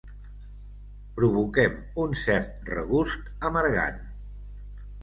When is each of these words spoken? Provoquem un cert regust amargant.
Provoquem 1.19 1.77
un 2.05 2.17
cert 2.25 2.67
regust 2.73 3.31
amargant. 3.53 4.07